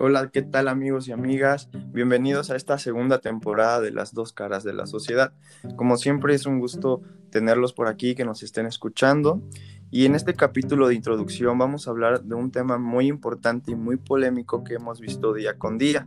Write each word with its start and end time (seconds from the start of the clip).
Hola, 0.00 0.30
¿qué 0.32 0.42
tal 0.42 0.68
amigos 0.68 1.08
y 1.08 1.12
amigas? 1.12 1.70
Bienvenidos 1.92 2.50
a 2.50 2.56
esta 2.56 2.78
segunda 2.78 3.18
temporada 3.18 3.80
de 3.80 3.90
Las 3.90 4.14
dos 4.14 4.32
caras 4.32 4.62
de 4.62 4.72
la 4.72 4.86
sociedad. 4.86 5.32
Como 5.74 5.96
siempre 5.96 6.36
es 6.36 6.46
un 6.46 6.60
gusto 6.60 7.02
tenerlos 7.32 7.72
por 7.72 7.88
aquí, 7.88 8.14
que 8.14 8.24
nos 8.24 8.44
estén 8.44 8.66
escuchando. 8.66 9.42
Y 9.90 10.06
en 10.06 10.14
este 10.14 10.34
capítulo 10.34 10.86
de 10.86 10.94
introducción 10.94 11.58
vamos 11.58 11.88
a 11.88 11.90
hablar 11.90 12.22
de 12.22 12.36
un 12.36 12.52
tema 12.52 12.78
muy 12.78 13.08
importante 13.08 13.72
y 13.72 13.74
muy 13.74 13.96
polémico 13.96 14.62
que 14.62 14.74
hemos 14.74 15.00
visto 15.00 15.34
día 15.34 15.58
con 15.58 15.78
día. 15.78 16.06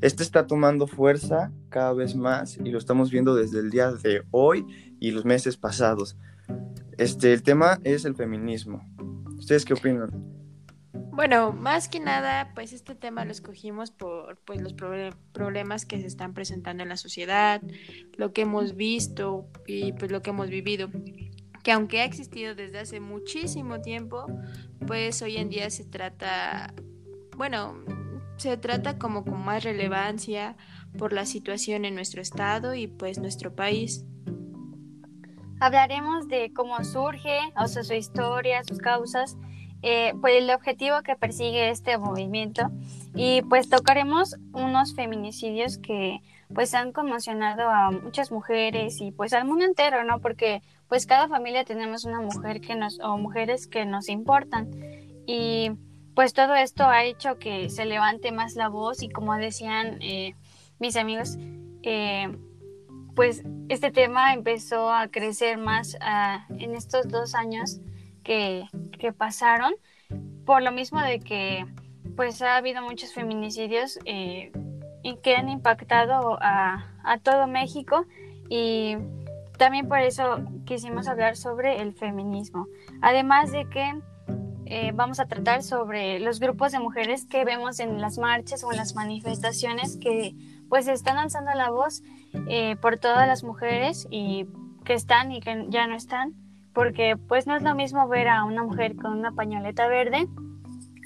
Este 0.00 0.24
está 0.24 0.48
tomando 0.48 0.88
fuerza 0.88 1.52
cada 1.68 1.92
vez 1.92 2.16
más 2.16 2.56
y 2.56 2.72
lo 2.72 2.78
estamos 2.78 3.12
viendo 3.12 3.36
desde 3.36 3.60
el 3.60 3.70
día 3.70 3.92
de 3.92 4.24
hoy 4.32 4.66
y 4.98 5.12
los 5.12 5.24
meses 5.24 5.56
pasados. 5.56 6.16
Este, 6.98 7.32
el 7.32 7.44
tema 7.44 7.78
es 7.84 8.04
el 8.04 8.16
feminismo. 8.16 8.84
¿Ustedes 9.38 9.64
qué 9.64 9.74
opinan? 9.74 10.35
Bueno, 11.16 11.54
más 11.54 11.88
que 11.88 11.98
nada, 11.98 12.52
pues 12.54 12.74
este 12.74 12.94
tema 12.94 13.24
lo 13.24 13.32
escogimos 13.32 13.90
por 13.90 14.36
pues, 14.44 14.60
los 14.60 14.74
problemas 15.32 15.86
que 15.86 15.98
se 15.98 16.06
están 16.06 16.34
presentando 16.34 16.82
en 16.82 16.90
la 16.90 16.98
sociedad, 16.98 17.62
lo 18.18 18.34
que 18.34 18.42
hemos 18.42 18.76
visto 18.76 19.48
y 19.66 19.92
pues 19.94 20.12
lo 20.12 20.20
que 20.20 20.28
hemos 20.28 20.50
vivido. 20.50 20.90
Que 21.64 21.72
aunque 21.72 22.02
ha 22.02 22.04
existido 22.04 22.54
desde 22.54 22.80
hace 22.80 23.00
muchísimo 23.00 23.80
tiempo, 23.80 24.26
pues 24.86 25.22
hoy 25.22 25.38
en 25.38 25.48
día 25.48 25.70
se 25.70 25.86
trata, 25.86 26.74
bueno, 27.34 27.82
se 28.36 28.58
trata 28.58 28.98
como 28.98 29.24
con 29.24 29.42
más 29.42 29.64
relevancia 29.64 30.58
por 30.98 31.14
la 31.14 31.24
situación 31.24 31.86
en 31.86 31.94
nuestro 31.94 32.20
estado 32.20 32.74
y 32.74 32.88
pues 32.88 33.18
nuestro 33.18 33.54
país. 33.54 34.04
Hablaremos 35.60 36.28
de 36.28 36.52
cómo 36.52 36.84
surge, 36.84 37.38
o 37.58 37.66
sea, 37.68 37.82
su 37.84 37.94
historia, 37.94 38.62
sus 38.64 38.78
causas 38.78 39.38
eh, 39.82 40.14
pues 40.20 40.34
el 40.36 40.50
objetivo 40.50 41.02
que 41.02 41.16
persigue 41.16 41.70
este 41.70 41.98
movimiento 41.98 42.70
y 43.14 43.42
pues 43.42 43.68
tocaremos 43.68 44.36
unos 44.52 44.94
feminicidios 44.94 45.78
que 45.78 46.20
pues 46.52 46.74
han 46.74 46.92
conmocionado 46.92 47.68
a 47.68 47.90
muchas 47.90 48.30
mujeres 48.30 49.00
y 49.00 49.10
pues 49.10 49.32
al 49.32 49.44
mundo 49.44 49.64
entero, 49.64 50.04
¿no? 50.04 50.20
Porque 50.20 50.62
pues 50.88 51.06
cada 51.06 51.28
familia 51.28 51.64
tenemos 51.64 52.04
una 52.04 52.20
mujer 52.20 52.60
que 52.60 52.74
nos 52.74 53.00
o 53.00 53.16
mujeres 53.18 53.66
que 53.66 53.84
nos 53.84 54.08
importan 54.08 54.70
y 55.26 55.72
pues 56.14 56.32
todo 56.32 56.54
esto 56.54 56.84
ha 56.84 57.04
hecho 57.04 57.38
que 57.38 57.68
se 57.68 57.84
levante 57.84 58.32
más 58.32 58.54
la 58.54 58.68
voz 58.68 59.02
y 59.02 59.08
como 59.08 59.34
decían 59.34 59.98
eh, 60.00 60.34
mis 60.78 60.96
amigos 60.96 61.36
eh, 61.82 62.34
pues 63.14 63.42
este 63.68 63.90
tema 63.90 64.32
empezó 64.32 64.90
a 64.90 65.08
crecer 65.08 65.58
más 65.58 65.96
ah, 66.00 66.46
en 66.58 66.74
estos 66.74 67.08
dos 67.08 67.34
años 67.34 67.80
que, 68.26 69.12
pasaron, 69.16 69.72
por 70.44 70.62
lo 70.62 70.72
mismo 70.72 71.00
de 71.00 71.20
que 71.20 71.64
pues 72.16 72.42
ha 72.42 72.56
habido 72.56 72.82
muchos 72.82 73.12
feminicidios 73.12 73.98
eh, 74.04 74.50
y 75.02 75.16
que 75.18 75.36
han 75.36 75.48
impactado 75.48 76.38
a, 76.40 76.92
todo 77.22 77.46
México 77.46 78.04
y 78.48 78.96
también 79.58 79.88
por 79.88 80.00
eso 80.00 80.40
quisimos 80.64 81.06
hablar 81.06 81.36
sobre 81.36 81.80
el 81.80 81.94
feminismo. 81.94 82.66
Además 83.00 83.52
de 83.52 83.68
que 83.68 84.00
eh, 84.66 84.90
vamos 84.92 85.20
a 85.20 85.26
tratar 85.26 85.62
sobre 85.62 86.18
los 86.18 86.40
grupos 86.40 86.72
de 86.72 86.80
mujeres 86.80 87.26
que 87.26 87.44
vemos 87.44 87.78
en 87.78 88.00
las 88.00 88.18
marchas 88.18 88.64
o 88.64 88.72
en 88.72 88.78
las 88.78 88.96
manifestaciones 88.96 89.96
que 89.96 90.34
pues 90.68 90.88
están 90.88 91.16
alzando 91.16 91.52
la 91.54 91.70
voz 91.70 92.02
eh, 92.48 92.74
por 92.82 92.98
todas 92.98 93.28
las 93.28 93.44
mujeres 93.44 94.08
y 94.10 94.48
que 94.84 94.94
están 94.94 95.30
y 95.30 95.40
que 95.40 95.66
ya 95.68 95.86
no 95.86 95.94
están 95.94 96.34
porque 96.76 97.16
pues 97.16 97.46
no 97.46 97.56
es 97.56 97.62
lo 97.62 97.74
mismo 97.74 98.06
ver 98.06 98.28
a 98.28 98.44
una 98.44 98.62
mujer 98.62 98.96
con 98.96 99.12
una 99.12 99.32
pañoleta 99.32 99.88
verde 99.88 100.28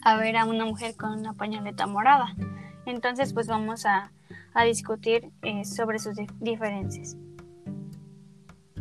a 0.03 0.17
ver 0.17 0.37
a 0.37 0.45
una 0.45 0.65
mujer 0.65 0.97
con 0.97 1.17
una 1.17 1.33
pañoleta 1.35 1.87
morada. 1.87 2.34
Entonces 2.87 3.33
pues 3.33 3.47
vamos 3.47 3.87
a, 3.87 4.11
discutir 4.65 5.31
eh, 5.43 5.65
sobre 5.65 6.00
sus 6.00 6.17
diferencias. 6.41 7.17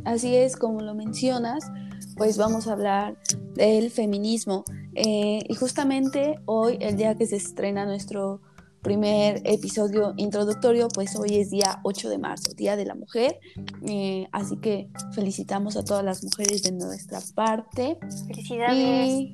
Así 0.04 0.36
es, 0.36 0.58
como 0.58 0.82
lo 0.82 0.96
mencionas, 0.96 1.72
pues 2.18 2.40
vamos 2.40 2.68
a 2.68 2.74
hablar 2.74 3.18
del 3.54 3.92
feminismo. 3.92 4.64
Eh, 4.96 5.44
y 5.48 5.54
justamente 5.54 6.40
hoy, 6.46 6.80
el 6.82 6.98
día 6.98 7.14
que 7.16 7.28
se 7.28 7.36
estrena 7.36 7.86
nuestro 7.86 8.42
primer 8.82 9.42
episodio 9.46 10.14
introductorio, 10.18 10.88
pues 10.90 11.16
hoy 11.16 11.36
es 11.38 11.50
día 11.50 11.80
8 11.84 12.10
de 12.10 12.18
marzo, 12.18 12.54
Día 12.54 12.76
de 12.76 12.86
la 12.86 12.96
Mujer. 12.96 13.40
Eh, 13.86 14.28
así 14.32 14.58
que 14.58 14.90
felicitamos 15.12 15.78
a 15.78 15.84
todas 15.84 16.04
las 16.04 16.24
mujeres 16.24 16.64
de 16.64 16.72
nuestra 16.72 17.20
parte. 17.36 17.98
Felicidades. 18.28 19.32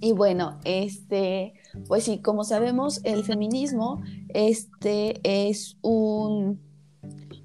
Y, 0.00 0.12
bueno, 0.12 0.58
este, 0.64 1.54
pues 1.86 2.04
sí, 2.04 2.18
como 2.18 2.44
sabemos, 2.44 3.00
el 3.04 3.24
feminismo 3.24 4.00
este, 4.28 5.20
es 5.24 5.76
un, 5.82 6.60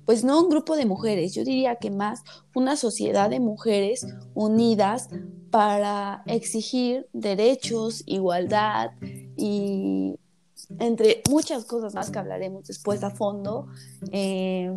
pues 0.06 0.24
no 0.24 0.42
un 0.42 0.50
grupo 0.50 0.76
de 0.76 0.86
mujeres, 0.86 1.34
yo 1.34 1.44
diría 1.44 1.78
que 1.78 1.90
más 1.90 2.24
una 2.54 2.76
sociedad 2.76 3.30
de 3.30 3.40
mujeres 3.40 4.06
unidas 4.36 5.10
para 5.50 6.24
exigir 6.28 7.08
derechos, 7.12 8.04
igualdad 8.06 8.92
y 9.36 10.16
entre 10.80 11.22
muchas 11.30 11.66
cosas 11.66 11.94
más 11.94 12.10
que 12.10 12.20
hablaremos 12.20 12.68
después 12.68 13.04
a 13.04 13.12
fondo, 13.12 13.68
eh, 14.12 14.72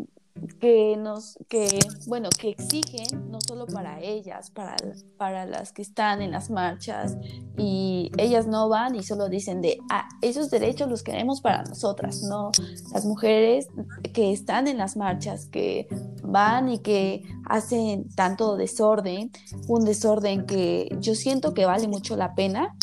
que 0.60 0.96
nos, 0.96 1.38
que, 1.48 1.78
bueno, 2.06 2.28
que 2.38 2.50
exigen 2.50 3.30
no 3.30 3.40
solo 3.40 3.66
para 3.66 4.00
ellas, 4.00 4.50
para, 4.50 4.76
para 5.16 5.46
las 5.46 5.72
que 5.72 5.82
están 5.82 6.22
en 6.22 6.30
las 6.30 6.50
marchas 6.50 7.16
y 7.56 8.10
ellas 8.18 8.46
no 8.46 8.68
van 8.68 8.94
y 8.94 9.02
solo 9.02 9.28
dicen 9.28 9.60
de, 9.60 9.78
ah, 9.90 10.08
esos 10.22 10.50
derechos 10.50 10.88
los 10.88 11.02
queremos 11.02 11.40
para 11.40 11.62
nosotras, 11.62 12.22
no, 12.22 12.50
las 12.92 13.04
mujeres 13.04 13.68
que 14.12 14.32
están 14.32 14.68
en 14.68 14.78
las 14.78 14.96
marchas, 14.96 15.46
que 15.46 15.88
van 16.22 16.68
y 16.68 16.78
que 16.78 17.22
hacen 17.46 18.08
tanto 18.14 18.56
desorden, 18.56 19.30
un 19.68 19.84
desorden 19.84 20.46
que 20.46 20.88
yo 21.00 21.14
siento 21.14 21.54
que 21.54 21.64
vale 21.66 21.88
mucho 21.88 22.16
la 22.16 22.34
pena, 22.34 22.74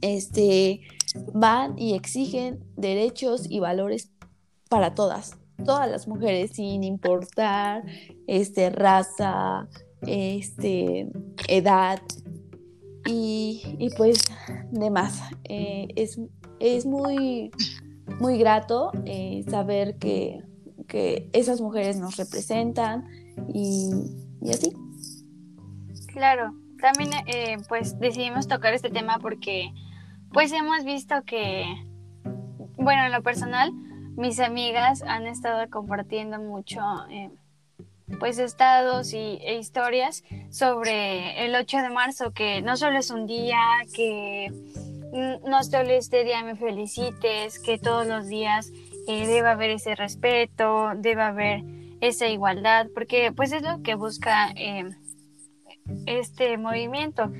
este, 0.00 0.80
van 1.32 1.78
y 1.78 1.94
exigen 1.94 2.64
derechos 2.76 3.46
y 3.48 3.60
valores 3.60 4.10
para 4.68 4.94
todas, 4.94 5.36
todas 5.64 5.90
las 5.90 6.06
mujeres, 6.08 6.52
sin 6.52 6.84
importar 6.84 7.84
este, 8.26 8.70
raza, 8.70 9.68
este, 10.02 11.08
edad 11.48 12.00
y, 13.06 13.90
pues 13.96 14.22
demás. 14.70 15.20
Eh, 15.44 15.88
es, 15.96 16.20
es 16.60 16.86
muy, 16.86 17.50
muy 18.20 18.38
grato 18.38 18.92
eh, 19.04 19.44
saber 19.48 19.96
que, 19.96 20.44
esas 21.32 21.60
mujeres 21.60 22.00
nos 22.00 22.16
representan 22.16 23.06
y, 23.54 23.90
así. 24.50 24.72
Claro, 26.08 26.52
también 26.80 27.10
eh, 27.28 27.58
pues 27.68 27.96
decidimos 28.00 28.48
tocar 28.48 28.74
este 28.74 28.90
tema 28.90 29.20
porque 29.20 29.72
pues 30.32 30.52
hemos 30.52 30.84
visto 30.84 31.22
que, 31.24 31.64
bueno, 32.76 33.06
en 33.06 33.12
lo 33.12 33.22
personal, 33.22 33.72
mis 34.16 34.38
amigas 34.38 35.02
han 35.02 35.26
estado 35.26 35.68
compartiendo 35.70 36.38
mucho, 36.38 36.80
eh, 37.10 37.30
pues, 38.18 38.38
estados 38.38 39.12
y, 39.12 39.38
e 39.42 39.56
historias 39.56 40.22
sobre 40.50 41.44
el 41.44 41.54
8 41.54 41.78
de 41.78 41.90
marzo, 41.90 42.32
que 42.32 42.62
no 42.62 42.76
solo 42.76 42.98
es 42.98 43.10
un 43.10 43.26
día, 43.26 43.58
que 43.94 44.48
no 45.44 45.62
solo 45.64 45.90
este 45.90 46.24
día 46.24 46.44
me 46.44 46.54
felicites, 46.54 47.58
que 47.58 47.78
todos 47.78 48.06
los 48.06 48.28
días 48.28 48.70
eh, 49.08 49.26
debe 49.26 49.48
haber 49.48 49.70
ese 49.70 49.96
respeto, 49.96 50.92
debe 50.96 51.22
haber 51.22 51.64
esa 52.00 52.28
igualdad, 52.28 52.86
porque 52.94 53.32
pues 53.32 53.52
es 53.52 53.62
lo 53.62 53.82
que 53.82 53.94
busca 53.96 54.52
eh, 54.54 54.88
este 56.06 56.56
movimiento, 56.56 57.30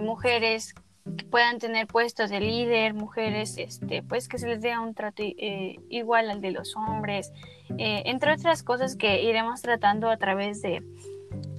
mujeres 0.00 0.74
que 1.16 1.24
puedan 1.24 1.58
tener 1.58 1.86
puestos 1.86 2.30
de 2.30 2.40
líder, 2.40 2.94
mujeres, 2.94 3.58
este, 3.58 4.02
pues 4.02 4.28
que 4.28 4.38
se 4.38 4.48
les 4.48 4.60
dé 4.60 4.78
un 4.78 4.94
trato 4.94 5.22
eh, 5.22 5.76
igual 5.88 6.30
al 6.30 6.40
de 6.40 6.52
los 6.52 6.76
hombres, 6.76 7.32
eh, 7.78 8.02
entre 8.06 8.32
otras 8.32 8.62
cosas 8.62 8.96
que 8.96 9.22
iremos 9.22 9.62
tratando 9.62 10.08
a 10.08 10.16
través 10.16 10.62
de, 10.62 10.82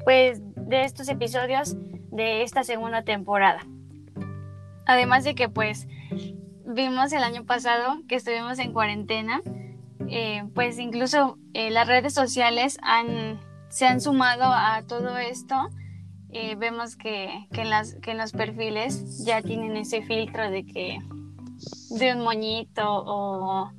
pues, 0.06 0.42
de 0.56 0.84
estos 0.84 1.10
episodios 1.10 1.76
de 2.12 2.44
esta 2.44 2.64
segunda 2.64 3.04
temporada. 3.04 3.62
Además 4.86 5.24
de 5.24 5.36
que, 5.36 5.50
pues, 5.50 5.88
vimos 6.66 7.12
el 7.12 7.24
año 7.24 7.46
pasado 7.46 7.98
que 8.08 8.16
estuvimos 8.16 8.60
en 8.60 8.72
cuarentena, 8.72 9.42
eh, 10.10 10.44
pues 10.54 10.80
incluso 10.80 11.38
las 11.54 11.88
redes 11.88 12.14
sociales 12.14 12.78
han, 12.82 13.40
se 13.70 13.86
han 13.86 14.00
sumado 14.00 14.44
a 14.46 14.84
todo 14.88 15.18
esto 15.18 15.70
eh, 16.34 16.56
vemos 16.56 16.96
que, 16.96 17.48
que, 17.52 17.62
en 17.62 17.70
las, 17.70 17.96
que 17.96 18.12
en 18.12 18.18
los 18.18 18.32
perfiles 18.32 19.24
ya 19.26 19.42
tienen 19.42 19.78
ese 19.78 20.02
filtro 20.02 20.50
de 20.50 20.66
que 20.66 20.98
de 21.92 22.14
un 22.14 22.22
moñito 22.22 22.84
o, 22.86 23.72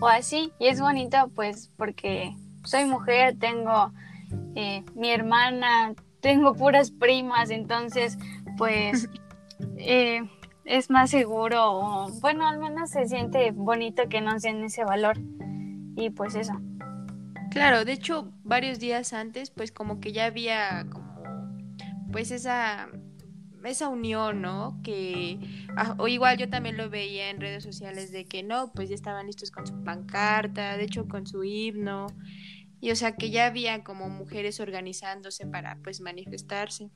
o 0.00 0.06
así. 0.06 0.52
Y 0.58 0.66
es 0.66 0.80
bonito 0.80 1.30
pues 1.34 1.70
porque 1.76 2.34
soy 2.64 2.84
mujer, 2.84 3.38
tengo 3.38 3.92
eh, 4.54 4.84
mi 4.94 5.10
hermana, 5.10 5.94
tengo 6.20 6.54
puras 6.54 6.90
primas, 6.90 7.50
entonces 7.50 8.18
pues 8.56 9.08
eh, 9.76 10.22
es 10.64 10.90
más 10.90 11.10
seguro 11.10 11.72
o 11.72 12.08
bueno, 12.20 12.46
al 12.46 12.58
menos 12.58 12.90
se 12.90 13.06
siente 13.06 13.50
bonito 13.52 14.08
que 14.08 14.20
nos 14.20 14.42
den 14.42 14.64
ese 14.64 14.84
valor. 14.84 15.18
Y 15.94 16.10
pues 16.10 16.34
eso. 16.34 16.54
Claro, 17.50 17.84
de 17.84 17.92
hecho, 17.92 18.32
varios 18.44 18.78
días 18.78 19.12
antes, 19.12 19.50
pues 19.50 19.72
como 19.72 20.00
que 20.00 20.12
ya 20.12 20.24
había 20.24 20.86
pues 22.12 22.30
esa, 22.30 22.88
esa 23.64 23.88
unión, 23.88 24.42
¿no? 24.42 24.80
Que, 24.82 25.38
ah, 25.76 25.96
o 25.98 26.08
igual 26.08 26.36
yo 26.38 26.48
también 26.48 26.76
lo 26.76 26.90
veía 26.90 27.30
en 27.30 27.40
redes 27.40 27.64
sociales 27.64 28.12
de 28.12 28.26
que 28.26 28.42
no, 28.42 28.72
pues 28.72 28.88
ya 28.88 28.94
estaban 28.94 29.26
listos 29.26 29.50
con 29.50 29.66
su 29.66 29.82
pancarta, 29.82 30.76
de 30.76 30.84
hecho 30.84 31.08
con 31.08 31.26
su 31.26 31.42
himno, 31.42 32.06
y 32.80 32.90
o 32.90 32.96
sea 32.96 33.16
que 33.16 33.30
ya 33.30 33.46
había 33.46 33.84
como 33.84 34.08
mujeres 34.08 34.60
organizándose 34.60 35.46
para 35.46 35.76
pues 35.82 36.00
manifestarse. 36.00 36.90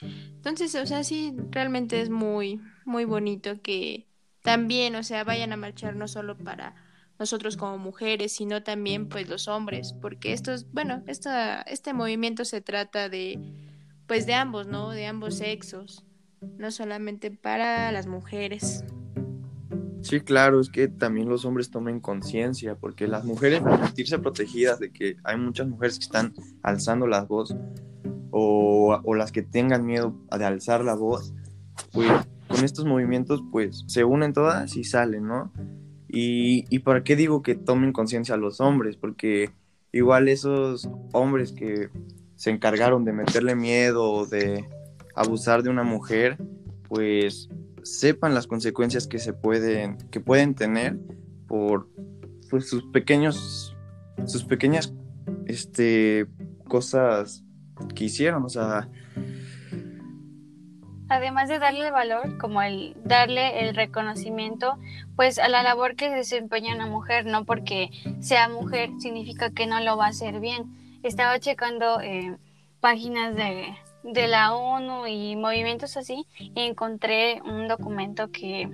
Entonces, 0.00 0.74
o 0.76 0.86
sea, 0.86 1.02
sí, 1.02 1.34
realmente 1.50 2.00
es 2.00 2.08
muy, 2.08 2.60
muy 2.84 3.04
bonito 3.04 3.60
que 3.60 4.06
también, 4.42 4.94
o 4.94 5.02
sea, 5.02 5.24
vayan 5.24 5.52
a 5.52 5.56
marchar 5.56 5.96
no 5.96 6.06
solo 6.06 6.38
para 6.38 6.76
nosotros 7.18 7.56
como 7.56 7.78
mujeres, 7.78 8.32
sino 8.32 8.62
también 8.62 9.08
pues 9.08 9.28
los 9.28 9.48
hombres, 9.48 9.92
porque 10.00 10.32
esto 10.32 10.52
es, 10.52 10.70
bueno, 10.72 11.02
esta, 11.08 11.62
este 11.62 11.92
movimiento 11.92 12.44
se 12.44 12.60
trata 12.60 13.08
de 13.08 13.40
pues 14.08 14.26
de 14.26 14.34
ambos, 14.34 14.66
¿no? 14.66 14.90
De 14.90 15.06
ambos 15.06 15.36
sexos, 15.36 16.04
no 16.56 16.72
solamente 16.72 17.30
para 17.30 17.92
las 17.92 18.08
mujeres. 18.08 18.84
Sí, 20.00 20.20
claro, 20.20 20.60
es 20.60 20.70
que 20.70 20.88
también 20.88 21.28
los 21.28 21.44
hombres 21.44 21.70
tomen 21.70 22.00
conciencia, 22.00 22.74
porque 22.76 23.06
las 23.06 23.24
mujeres 23.24 23.62
al 23.64 23.84
sentirse 23.86 24.18
protegidas 24.18 24.78
de 24.78 24.90
que 24.90 25.16
hay 25.22 25.36
muchas 25.36 25.68
mujeres 25.68 25.98
que 25.98 26.04
están 26.04 26.32
alzando 26.62 27.06
la 27.06 27.24
voz 27.24 27.54
o, 28.30 28.98
o 29.04 29.14
las 29.14 29.30
que 29.30 29.42
tengan 29.42 29.84
miedo 29.84 30.14
de 30.36 30.44
alzar 30.44 30.82
la 30.82 30.94
voz, 30.94 31.34
pues 31.92 32.10
con 32.48 32.64
estos 32.64 32.86
movimientos 32.86 33.42
pues 33.52 33.84
se 33.86 34.04
unen 34.04 34.32
todas 34.32 34.74
y 34.76 34.84
salen, 34.84 35.26
¿no? 35.26 35.52
Y, 36.08 36.64
y 36.70 36.78
para 36.78 37.04
qué 37.04 37.14
digo 37.14 37.42
que 37.42 37.56
tomen 37.56 37.92
conciencia 37.92 38.38
los 38.38 38.60
hombres, 38.60 38.96
porque 38.96 39.50
igual 39.92 40.28
esos 40.28 40.88
hombres 41.12 41.52
que 41.52 41.90
se 42.38 42.50
encargaron 42.50 43.04
de 43.04 43.12
meterle 43.12 43.56
miedo 43.56 44.12
o 44.12 44.24
de 44.24 44.64
abusar 45.16 45.64
de 45.64 45.70
una 45.70 45.82
mujer, 45.82 46.38
pues 46.88 47.48
sepan 47.82 48.32
las 48.32 48.46
consecuencias 48.46 49.08
que 49.08 49.18
se 49.18 49.32
pueden, 49.32 49.98
que 50.12 50.20
pueden 50.20 50.54
tener 50.54 50.96
por 51.48 51.88
pues, 52.48 52.68
sus 52.68 52.84
pequeños, 52.92 53.76
sus 54.24 54.44
pequeñas 54.44 54.94
este, 55.46 56.28
cosas 56.68 57.42
que 57.96 58.04
hicieron, 58.04 58.44
o 58.44 58.48
sea, 58.48 58.88
además 61.08 61.48
de 61.48 61.58
darle 61.58 61.90
valor, 61.90 62.38
como 62.38 62.62
el 62.62 62.96
darle 63.04 63.68
el 63.68 63.74
reconocimiento, 63.74 64.78
pues 65.16 65.40
a 65.40 65.48
la 65.48 65.64
labor 65.64 65.96
que 65.96 66.08
desempeña 66.08 66.76
una 66.76 66.86
mujer, 66.86 67.26
no 67.26 67.44
porque 67.44 67.90
sea 68.20 68.48
mujer 68.48 68.90
significa 69.00 69.50
que 69.50 69.66
no 69.66 69.80
lo 69.80 69.96
va 69.96 70.06
a 70.06 70.10
hacer 70.10 70.38
bien. 70.38 70.87
Estaba 71.08 71.40
checando 71.40 72.02
eh, 72.02 72.36
páginas 72.80 73.34
de, 73.34 73.74
de, 74.02 74.28
la 74.28 74.54
ONU 74.54 75.06
y 75.06 75.36
movimientos 75.36 75.96
así 75.96 76.26
y 76.38 76.52
encontré 76.60 77.40
un 77.46 77.66
documento 77.66 78.30
que, 78.30 78.68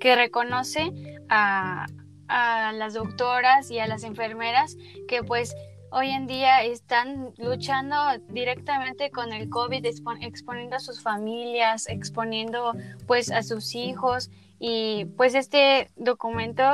que 0.00 0.16
reconoce 0.16 0.90
a, 1.28 1.86
a 2.26 2.72
las 2.72 2.94
doctoras 2.94 3.70
y 3.70 3.78
a 3.78 3.86
las 3.86 4.02
enfermeras 4.02 4.76
que 5.06 5.22
pues 5.22 5.54
hoy 5.92 6.10
en 6.10 6.26
día 6.26 6.64
están 6.64 7.32
luchando 7.38 7.96
directamente 8.30 9.12
con 9.12 9.32
el 9.32 9.48
COVID, 9.48 9.86
exponiendo 10.22 10.74
a 10.74 10.80
sus 10.80 11.00
familias, 11.00 11.86
exponiendo 11.88 12.72
pues 13.06 13.30
a 13.30 13.44
sus 13.44 13.76
hijos. 13.76 14.32
Y 14.58 15.04
pues 15.16 15.36
este 15.36 15.88
documento 15.94 16.64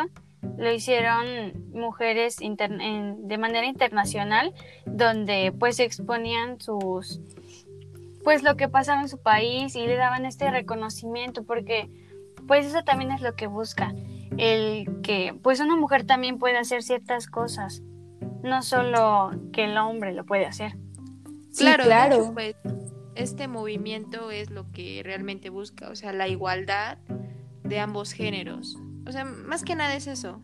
lo 0.58 0.72
hicieron 0.72 1.70
mujeres 1.72 2.36
de 2.38 3.38
manera 3.38 3.66
internacional 3.66 4.52
donde 4.86 5.52
pues 5.58 5.80
exponían 5.80 6.60
sus 6.60 7.20
pues 8.24 8.42
lo 8.42 8.56
que 8.56 8.68
pasaba 8.68 9.02
en 9.02 9.08
su 9.08 9.20
país 9.20 9.74
y 9.74 9.86
le 9.86 9.96
daban 9.96 10.26
este 10.26 10.50
reconocimiento 10.50 11.44
porque 11.44 11.90
pues 12.46 12.66
eso 12.66 12.82
también 12.84 13.10
es 13.10 13.20
lo 13.20 13.34
que 13.34 13.46
busca 13.46 13.94
el 14.36 14.88
que 15.02 15.34
pues 15.42 15.60
una 15.60 15.76
mujer 15.76 16.04
también 16.04 16.38
puede 16.38 16.58
hacer 16.58 16.82
ciertas 16.82 17.26
cosas 17.26 17.82
no 18.42 18.62
solo 18.62 19.30
que 19.52 19.64
el 19.64 19.78
hombre 19.78 20.12
lo 20.12 20.24
puede 20.24 20.46
hacer. 20.46 20.76
claro, 21.56 21.84
claro. 21.84 22.30
pues, 22.34 22.56
este 23.14 23.46
movimiento 23.46 24.30
es 24.30 24.50
lo 24.50 24.70
que 24.72 25.02
realmente 25.04 25.50
busca, 25.50 25.88
o 25.90 25.96
sea, 25.96 26.12
la 26.12 26.28
igualdad 26.28 26.98
de 27.62 27.78
ambos 27.78 28.12
géneros. 28.12 28.76
O 29.06 29.12
sea, 29.12 29.24
más 29.24 29.64
que 29.64 29.74
nada 29.74 29.94
es 29.94 30.06
eso. 30.06 30.40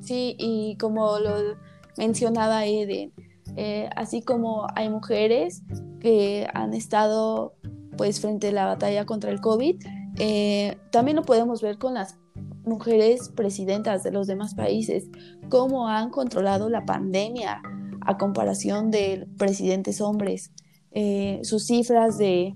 Sí, 0.00 0.36
y 0.38 0.76
como 0.78 1.18
lo 1.18 1.56
mencionaba 1.96 2.66
Eden, 2.66 3.12
eh, 3.56 3.88
así 3.96 4.22
como 4.22 4.66
hay 4.74 4.88
mujeres 4.88 5.62
que 6.00 6.46
han 6.52 6.74
estado 6.74 7.54
pues 7.96 8.20
frente 8.20 8.48
a 8.48 8.52
la 8.52 8.66
batalla 8.66 9.06
contra 9.06 9.30
el 9.30 9.40
COVID, 9.40 9.76
eh, 10.18 10.78
también 10.90 11.16
lo 11.16 11.22
podemos 11.22 11.62
ver 11.62 11.78
con 11.78 11.94
las 11.94 12.18
mujeres 12.64 13.30
presidentas 13.30 14.02
de 14.02 14.10
los 14.10 14.26
demás 14.26 14.54
países, 14.54 15.08
cómo 15.48 15.88
han 15.88 16.10
controlado 16.10 16.68
la 16.68 16.84
pandemia 16.84 17.62
a 18.00 18.18
comparación 18.18 18.90
de 18.90 19.26
presidentes 19.38 20.00
hombres. 20.00 20.52
Eh, 20.92 21.40
sus 21.42 21.66
cifras 21.66 22.18
de, 22.18 22.54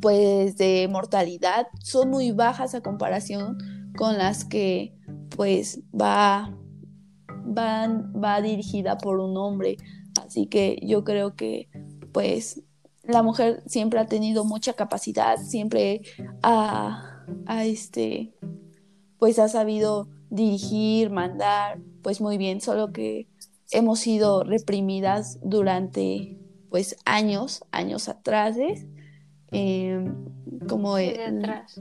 pues, 0.00 0.56
de 0.56 0.88
mortalidad 0.90 1.66
son 1.82 2.10
muy 2.10 2.32
bajas 2.32 2.74
a 2.74 2.82
comparación 2.82 3.58
con 3.96 4.18
las 4.18 4.44
que 4.44 4.94
pues 5.36 5.80
va, 5.98 6.54
va 7.46 8.40
dirigida 8.42 8.98
por 8.98 9.20
un 9.20 9.36
hombre. 9.36 9.76
Así 10.24 10.46
que 10.46 10.78
yo 10.82 11.04
creo 11.04 11.34
que 11.34 11.68
pues 12.12 12.62
la 13.02 13.22
mujer 13.22 13.62
siempre 13.66 14.00
ha 14.00 14.06
tenido 14.06 14.44
mucha 14.44 14.72
capacidad, 14.72 15.36
siempre 15.36 16.02
ha, 16.42 17.24
ha 17.46 17.64
este, 17.64 18.34
pues 19.18 19.38
ha 19.38 19.48
sabido 19.48 20.08
dirigir, 20.30 21.10
mandar, 21.10 21.80
pues 22.02 22.20
muy 22.20 22.36
bien, 22.36 22.60
solo 22.60 22.92
que 22.92 23.28
hemos 23.70 24.00
sido 24.00 24.44
reprimidas 24.44 25.38
durante 25.42 26.38
pues 26.70 26.96
años, 27.04 27.64
años 27.70 28.08
atrás, 28.08 28.56
como 30.68 30.96
desde 30.96 31.26
atrás. 31.26 31.80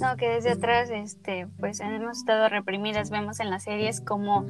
No, 0.00 0.16
que 0.16 0.28
desde 0.28 0.50
atrás, 0.50 0.90
este, 0.90 1.46
pues 1.58 1.80
hemos 1.80 2.18
estado 2.18 2.48
reprimidas, 2.48 3.10
vemos 3.10 3.40
en 3.40 3.50
las 3.50 3.64
series 3.64 4.00
como, 4.00 4.46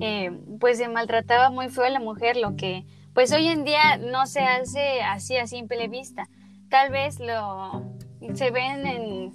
eh, 0.00 0.30
pues 0.58 0.78
se 0.78 0.88
maltrataba 0.88 1.50
muy 1.50 1.68
feo 1.70 1.84
a 1.84 1.90
la 1.90 2.00
mujer, 2.00 2.36
lo 2.36 2.56
que, 2.56 2.84
pues 3.14 3.32
hoy 3.32 3.48
en 3.48 3.64
día 3.64 3.96
no 3.96 4.26
se 4.26 4.40
hace 4.40 5.00
así 5.02 5.36
a 5.36 5.46
simple 5.46 5.88
vista. 5.88 6.28
Tal 6.68 6.90
vez 6.90 7.18
lo 7.18 7.96
se 8.34 8.50
ven 8.50 8.86
en 8.86 9.32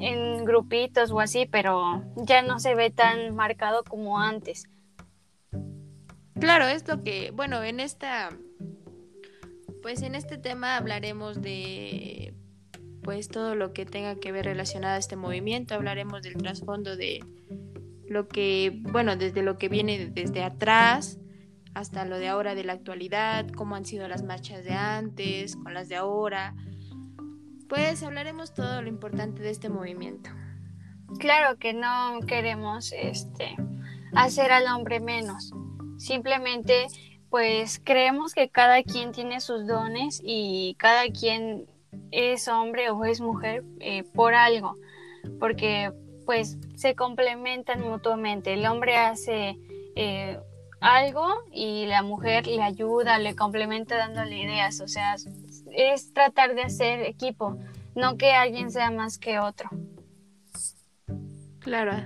en 0.00 0.44
grupitos 0.44 1.10
o 1.10 1.20
así, 1.20 1.46
pero 1.46 2.02
ya 2.16 2.42
no 2.42 2.58
se 2.58 2.74
ve 2.74 2.90
tan 2.90 3.34
marcado 3.34 3.84
como 3.84 4.18
antes. 4.18 4.68
Claro, 6.38 6.66
es 6.66 6.86
lo 6.88 7.02
que, 7.02 7.30
bueno, 7.30 7.62
en 7.62 7.80
esta, 7.80 8.30
pues 9.84 10.00
en 10.00 10.14
este 10.14 10.38
tema 10.38 10.78
hablaremos 10.78 11.42
de, 11.42 12.32
pues 13.02 13.28
todo 13.28 13.54
lo 13.54 13.74
que 13.74 13.84
tenga 13.84 14.14
que 14.14 14.32
ver 14.32 14.46
relacionado 14.46 14.94
a 14.94 14.98
este 14.98 15.14
movimiento, 15.14 15.74
hablaremos 15.74 16.22
del 16.22 16.38
trasfondo 16.38 16.96
de 16.96 17.22
lo 18.08 18.26
que, 18.26 18.80
bueno, 18.80 19.14
desde 19.16 19.42
lo 19.42 19.58
que 19.58 19.68
viene 19.68 20.06
desde 20.06 20.42
atrás 20.42 21.18
hasta 21.74 22.06
lo 22.06 22.16
de 22.16 22.28
ahora 22.28 22.54
de 22.54 22.64
la 22.64 22.72
actualidad, 22.72 23.46
cómo 23.50 23.76
han 23.76 23.84
sido 23.84 24.08
las 24.08 24.22
marchas 24.22 24.64
de 24.64 24.72
antes, 24.72 25.54
con 25.54 25.74
las 25.74 25.90
de 25.90 25.96
ahora, 25.96 26.54
pues 27.68 28.02
hablaremos 28.02 28.54
todo 28.54 28.80
lo 28.80 28.88
importante 28.88 29.42
de 29.42 29.50
este 29.50 29.68
movimiento. 29.68 30.30
Claro 31.18 31.58
que 31.58 31.74
no 31.74 32.20
queremos 32.26 32.90
este 32.96 33.54
hacer 34.14 34.50
al 34.50 34.66
hombre 34.66 35.00
menos. 35.00 35.52
Simplemente 35.98 36.86
pues 37.34 37.80
creemos 37.82 38.32
que 38.32 38.48
cada 38.48 38.84
quien 38.84 39.10
tiene 39.10 39.40
sus 39.40 39.66
dones 39.66 40.20
y 40.22 40.76
cada 40.78 41.08
quien 41.08 41.66
es 42.12 42.46
hombre 42.46 42.90
o 42.90 43.04
es 43.04 43.20
mujer 43.20 43.64
eh, 43.80 44.04
por 44.04 44.34
algo, 44.34 44.76
porque 45.40 45.92
pues 46.26 46.56
se 46.76 46.94
complementan 46.94 47.80
mutuamente. 47.80 48.54
El 48.54 48.64
hombre 48.66 48.98
hace 48.98 49.58
eh, 49.96 50.38
algo 50.80 51.26
y 51.50 51.86
la 51.86 52.04
mujer 52.04 52.46
le 52.46 52.62
ayuda, 52.62 53.18
le 53.18 53.34
complementa 53.34 53.96
dándole 53.96 54.38
ideas, 54.38 54.80
o 54.80 54.86
sea, 54.86 55.16
es 55.72 56.12
tratar 56.12 56.54
de 56.54 56.62
hacer 56.62 57.00
equipo, 57.00 57.58
no 57.96 58.16
que 58.16 58.30
alguien 58.30 58.70
sea 58.70 58.92
más 58.92 59.18
que 59.18 59.40
otro. 59.40 59.70
Claro. 61.58 61.96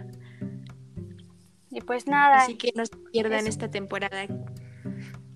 Y 1.71 1.83
pues 1.83 2.07
nada. 2.07 2.45
Así 2.45 2.57
que 2.57 2.73
no 2.75 2.87
se 2.87 2.97
pierdan 3.13 3.47
esta 3.47 3.71
temporada. 3.71 4.27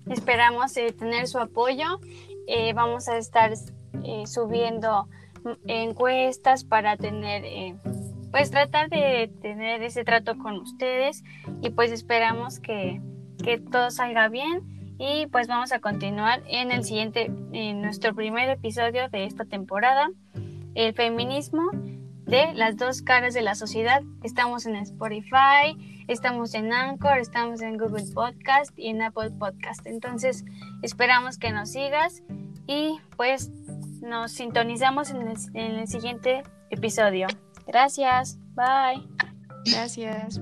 Esperamos 0.09 0.75
eh, 0.77 0.91
tener 0.91 1.27
su 1.27 1.39
apoyo. 1.39 1.99
Eh, 2.47 2.73
vamos 2.73 3.07
a 3.07 3.17
estar 3.17 3.53
eh, 4.03 4.27
subiendo 4.27 5.07
encuestas 5.67 6.63
para 6.63 6.95
tener, 6.95 7.75
pues 8.31 8.49
tratar 8.49 8.89
de 8.89 9.29
tener 9.41 9.83
ese 9.83 10.05
trato 10.05 10.37
con 10.37 10.57
ustedes 10.59 11.23
y 11.61 11.69
pues 11.69 11.91
esperamos 11.91 12.59
que, 12.59 13.01
que 13.43 13.57
todo 13.57 13.91
salga 13.91 14.29
bien 14.29 14.95
y 14.97 15.27
pues 15.27 15.47
vamos 15.47 15.73
a 15.73 15.79
continuar 15.79 16.43
en 16.47 16.71
el 16.71 16.85
siguiente, 16.85 17.29
en 17.51 17.81
nuestro 17.81 18.13
primer 18.13 18.49
episodio 18.49 19.09
de 19.09 19.25
esta 19.25 19.43
temporada, 19.43 20.09
el 20.75 20.93
feminismo 20.93 21.71
de 22.25 22.53
las 22.53 22.77
dos 22.77 23.01
caras 23.01 23.33
de 23.33 23.41
la 23.41 23.55
sociedad. 23.55 24.01
Estamos 24.23 24.65
en 24.65 24.77
Spotify, 24.77 25.75
estamos 26.07 26.53
en 26.53 26.73
Anchor, 26.73 27.17
estamos 27.17 27.61
en 27.61 27.77
Google 27.77 28.05
Podcast 28.13 28.77
y 28.77 28.89
en 28.89 29.01
Apple 29.01 29.31
Podcast. 29.31 29.85
Entonces 29.85 30.45
esperamos 30.81 31.37
que 31.37 31.51
nos 31.51 31.71
sigas 31.71 32.23
y 32.67 32.99
pues 33.17 33.51
nos 34.01 34.31
sintonizamos 34.31 35.11
en 35.11 35.27
el, 35.27 35.37
en 35.53 35.79
el 35.79 35.87
siguiente 35.87 36.43
episodio. 36.69 37.27
Gracias. 37.67 38.37
Bye. 38.55 39.07
Gracias. 39.65 40.39